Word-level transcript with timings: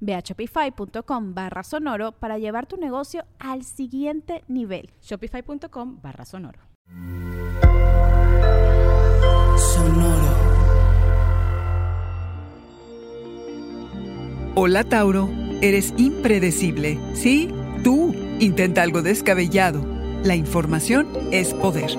Ve 0.00 0.14
a 0.14 0.20
shopify.com 0.20 1.34
barra 1.34 1.62
sonoro 1.62 2.12
para 2.12 2.38
llevar 2.38 2.66
tu 2.66 2.76
negocio 2.76 3.24
al 3.38 3.64
siguiente 3.64 4.44
nivel. 4.48 4.90
Shopify.com 5.02 6.00
barra 6.02 6.24
sonoro. 6.24 6.60
Sonoro. 9.56 10.48
Hola 14.54 14.82
Tauro, 14.82 15.28
eres 15.60 15.94
impredecible. 15.96 16.98
Sí, 17.14 17.48
tú 17.84 18.12
intenta 18.40 18.82
algo 18.82 19.02
descabellado. 19.02 19.80
La 20.24 20.34
información 20.34 21.06
es 21.30 21.54
poder. 21.54 21.90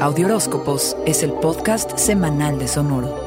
Audioróscopos 0.00 0.96
es 1.06 1.22
el 1.22 1.32
podcast 1.32 1.96
semanal 1.96 2.58
de 2.58 2.66
Sonoro. 2.66 3.23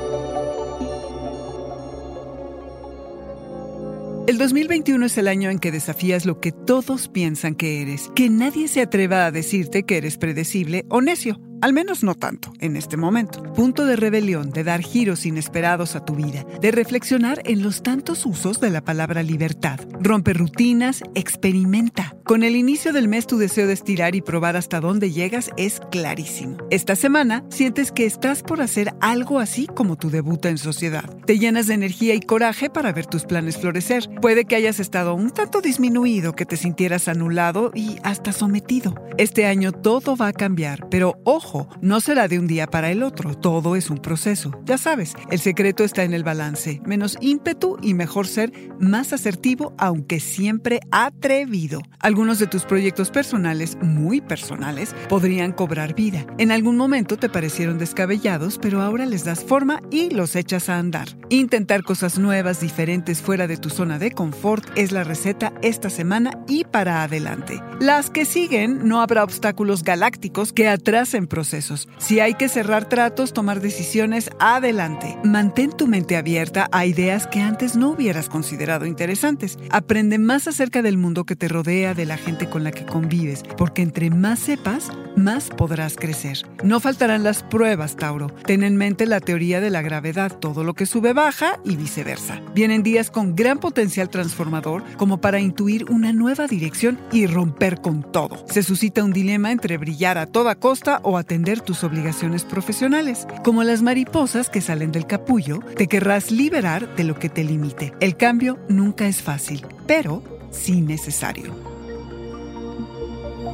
El 4.27 4.37
2021 4.37 5.05
es 5.05 5.17
el 5.17 5.29
año 5.29 5.49
en 5.49 5.57
que 5.57 5.71
desafías 5.71 6.25
lo 6.25 6.41
que 6.41 6.51
todos 6.51 7.07
piensan 7.07 7.55
que 7.55 7.81
eres, 7.81 8.11
que 8.13 8.29
nadie 8.29 8.67
se 8.67 8.81
atreva 8.81 9.25
a 9.25 9.31
decirte 9.31 9.83
que 9.83 9.95
eres 9.95 10.17
predecible 10.17 10.85
o 10.89 10.99
necio. 10.99 11.39
Al 11.59 11.73
menos 11.73 12.03
no 12.03 12.13
tanto 12.13 12.53
en 12.59 12.77
este 12.77 12.97
momento. 12.97 13.41
Punto 13.53 13.85
de 13.85 13.95
rebelión, 13.95 14.51
de 14.51 14.63
dar 14.63 14.81
giros 14.81 15.25
inesperados 15.25 15.95
a 15.95 16.05
tu 16.05 16.15
vida, 16.15 16.45
de 16.61 16.71
reflexionar 16.71 17.41
en 17.45 17.63
los 17.63 17.81
tantos 17.81 18.25
usos 18.27 18.59
de 18.59 18.69
la 18.69 18.81
palabra 18.81 19.23
libertad. 19.23 19.79
Rompe 19.99 20.33
rutinas, 20.33 21.01
experimenta. 21.15 22.15
Con 22.23 22.43
el 22.43 22.55
inicio 22.55 22.93
del 22.93 23.07
mes 23.07 23.25
tu 23.25 23.37
deseo 23.37 23.65
de 23.65 23.73
estirar 23.73 24.13
y 24.13 24.21
probar 24.21 24.55
hasta 24.55 24.79
dónde 24.79 25.11
llegas 25.11 25.49
es 25.57 25.81
clarísimo. 25.91 26.57
Esta 26.69 26.95
semana 26.95 27.43
sientes 27.49 27.91
que 27.91 28.05
estás 28.05 28.43
por 28.43 28.61
hacer 28.61 28.93
algo 29.01 29.39
así 29.39 29.65
como 29.65 29.95
tu 29.95 30.11
debut 30.11 30.45
en 30.45 30.59
sociedad. 30.59 31.09
Te 31.25 31.39
llenas 31.39 31.65
de 31.65 31.73
energía 31.73 32.13
y 32.13 32.19
coraje 32.19 32.69
para 32.69 32.93
ver 32.93 33.07
tus 33.07 33.25
planes 33.25 33.57
florecer. 33.57 34.07
Puede 34.21 34.45
que 34.45 34.55
hayas 34.55 34.79
estado 34.79 35.15
un 35.15 35.31
tanto 35.31 35.61
disminuido, 35.61 36.33
que 36.33 36.45
te 36.45 36.57
sintieras 36.57 37.07
anulado 37.07 37.71
y 37.73 37.97
hasta 38.03 38.31
sometido. 38.31 38.93
Este 39.17 39.47
año 39.47 39.71
todo 39.71 40.15
va 40.15 40.27
a 40.27 40.33
cambiar, 40.33 40.87
pero 40.89 41.19
ojo 41.23 41.46
no 41.81 41.99
será 42.01 42.27
de 42.27 42.39
un 42.39 42.47
día 42.47 42.67
para 42.67 42.91
el 42.91 43.03
otro, 43.03 43.35
todo 43.35 43.75
es 43.75 43.89
un 43.89 43.97
proceso. 43.97 44.51
Ya 44.65 44.77
sabes, 44.77 45.13
el 45.31 45.39
secreto 45.39 45.83
está 45.83 46.03
en 46.03 46.13
el 46.13 46.23
balance, 46.23 46.81
menos 46.85 47.17
ímpetu 47.21 47.77
y 47.81 47.93
mejor 47.93 48.27
ser 48.27 48.51
más 48.79 49.13
asertivo, 49.13 49.73
aunque 49.77 50.19
siempre 50.19 50.79
atrevido. 50.91 51.81
Algunos 51.99 52.39
de 52.39 52.47
tus 52.47 52.63
proyectos 52.63 53.11
personales, 53.11 53.77
muy 53.81 54.21
personales, 54.21 54.95
podrían 55.09 55.51
cobrar 55.51 55.95
vida. 55.95 56.25
En 56.37 56.51
algún 56.51 56.77
momento 56.77 57.17
te 57.17 57.29
parecieron 57.29 57.77
descabellados, 57.77 58.59
pero 58.59 58.81
ahora 58.81 59.05
les 59.05 59.23
das 59.23 59.43
forma 59.43 59.81
y 59.89 60.09
los 60.09 60.35
echas 60.35 60.69
a 60.69 60.77
andar. 60.77 61.07
Intentar 61.29 61.83
cosas 61.83 62.19
nuevas, 62.19 62.61
diferentes, 62.61 63.21
fuera 63.21 63.47
de 63.47 63.57
tu 63.57 63.69
zona 63.69 63.99
de 63.99 64.11
confort 64.11 64.65
es 64.75 64.91
la 64.91 65.03
receta 65.03 65.53
esta 65.61 65.89
semana 65.89 66.31
y 66.47 66.63
para 66.65 67.03
adelante. 67.03 67.61
Las 67.79 68.09
que 68.09 68.25
siguen, 68.25 68.87
no 68.87 69.01
habrá 69.01 69.23
obstáculos 69.23 69.83
galácticos 69.83 70.53
que 70.53 70.67
atrasen 70.67 71.27
procesos. 71.37 71.87
Si 71.99 72.19
hay 72.19 72.33
que 72.33 72.49
cerrar 72.49 72.89
tratos, 72.89 73.31
tomar 73.31 73.61
decisiones, 73.61 74.31
adelante. 74.39 75.19
Mantén 75.23 75.69
tu 75.69 75.85
mente 75.85 76.17
abierta 76.17 76.67
a 76.71 76.87
ideas 76.87 77.27
que 77.27 77.41
antes 77.41 77.75
no 77.75 77.91
hubieras 77.91 78.27
considerado 78.27 78.87
interesantes. 78.87 79.59
Aprende 79.69 80.17
más 80.17 80.47
acerca 80.47 80.81
del 80.81 80.97
mundo 80.97 81.25
que 81.25 81.35
te 81.35 81.47
rodea, 81.47 81.93
de 81.93 82.07
la 82.07 82.17
gente 82.17 82.49
con 82.49 82.63
la 82.63 82.71
que 82.71 82.87
convives, 82.87 83.43
porque 83.55 83.83
entre 83.83 84.09
más 84.09 84.39
sepas, 84.39 84.89
más 85.15 85.49
podrás 85.49 85.95
crecer. 85.95 86.39
No 86.63 86.79
faltarán 86.79 87.23
las 87.23 87.43
pruebas, 87.43 87.97
Tauro. 87.97 88.31
Ten 88.47 88.63
en 88.63 88.75
mente 88.75 89.05
la 89.05 89.19
teoría 89.19 89.61
de 89.61 89.69
la 89.69 89.83
gravedad. 89.83 90.31
Todo 90.39 90.63
lo 90.63 90.73
que 90.73 90.87
sube 90.87 91.13
baja 91.13 91.59
y 91.63 91.75
viceversa. 91.75 92.41
Vienen 92.55 92.81
días 92.81 93.11
con 93.11 93.35
gran 93.35 93.59
potencial 93.59 94.09
transformador 94.09 94.83
como 94.97 95.21
para 95.21 95.39
intuir 95.39 95.85
una 95.91 96.13
nueva 96.13 96.47
dirección 96.47 96.99
y 97.11 97.27
romper 97.27 97.79
con 97.79 98.01
todo. 98.11 98.43
Se 98.49 98.63
suscita 98.63 99.03
un 99.03 99.13
dilema 99.13 99.51
entre 99.51 99.77
brillar 99.77 100.17
a 100.17 100.25
toda 100.25 100.55
costa 100.55 100.99
o 101.03 101.17
a 101.17 101.26
atender 101.27 101.59
tus 101.59 101.83
obligaciones 101.83 102.45
profesionales. 102.45 103.27
Como 103.43 103.61
las 103.63 103.81
mariposas 103.81 104.49
que 104.49 104.61
salen 104.61 104.93
del 104.93 105.05
capullo, 105.05 105.59
te 105.75 105.87
querrás 105.87 106.31
liberar 106.31 106.95
de 106.95 107.03
lo 107.03 107.19
que 107.19 107.27
te 107.27 107.43
limite. 107.43 107.93
El 107.99 108.15
cambio 108.15 108.57
nunca 108.69 109.09
es 109.09 109.21
fácil, 109.21 109.65
pero 109.85 110.23
sí 110.51 110.79
necesario. 110.79 111.53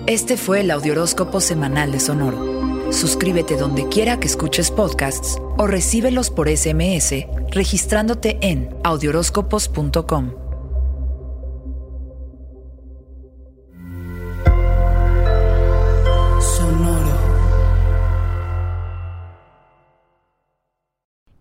Este 0.06 0.38
fue 0.38 0.62
el 0.62 0.70
Audioróscopo 0.70 1.42
Semanal 1.42 1.92
de 1.92 2.00
Sonoro. 2.00 2.92
Suscríbete 2.92 3.58
donde 3.58 3.88
quiera 3.88 4.20
que 4.20 4.28
escuches 4.28 4.70
podcasts 4.70 5.40
o 5.58 5.66
recíbelos 5.66 6.30
por 6.30 6.56
SMS 6.56 7.26
registrándote 7.50 8.38
en 8.42 8.70
audioróscopos.com. 8.84 10.43